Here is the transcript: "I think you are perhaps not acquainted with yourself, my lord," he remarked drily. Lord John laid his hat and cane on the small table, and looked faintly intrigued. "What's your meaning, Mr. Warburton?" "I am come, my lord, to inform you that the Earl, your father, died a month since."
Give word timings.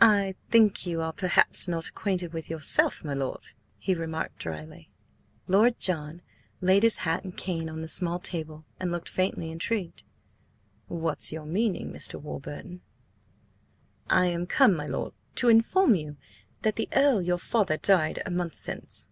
"I 0.00 0.34
think 0.48 0.86
you 0.86 1.02
are 1.02 1.12
perhaps 1.12 1.68
not 1.68 1.86
acquainted 1.86 2.32
with 2.32 2.48
yourself, 2.48 3.04
my 3.04 3.12
lord," 3.12 3.42
he 3.76 3.94
remarked 3.94 4.38
drily. 4.38 4.88
Lord 5.48 5.78
John 5.78 6.22
laid 6.62 6.82
his 6.82 6.96
hat 7.04 7.24
and 7.24 7.36
cane 7.36 7.68
on 7.68 7.82
the 7.82 7.88
small 7.88 8.18
table, 8.18 8.64
and 8.80 8.90
looked 8.90 9.10
faintly 9.10 9.50
intrigued. 9.50 10.02
"What's 10.88 11.30
your 11.30 11.44
meaning, 11.44 11.92
Mr. 11.92 12.18
Warburton?" 12.18 12.80
"I 14.08 14.24
am 14.28 14.46
come, 14.46 14.74
my 14.74 14.86
lord, 14.86 15.12
to 15.34 15.50
inform 15.50 15.94
you 15.94 16.16
that 16.62 16.76
the 16.76 16.88
Earl, 16.94 17.20
your 17.20 17.36
father, 17.36 17.76
died 17.76 18.22
a 18.24 18.30
month 18.30 18.54
since." 18.54 19.10